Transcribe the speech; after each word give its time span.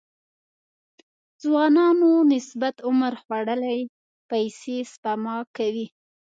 ځوانانو 1.43 2.11
نسبت 2.31 2.75
عمر 2.87 3.13
خوړلي 3.23 3.79
پيسې 4.29 4.77
سپما 4.91 5.37
کوي. 5.57 5.87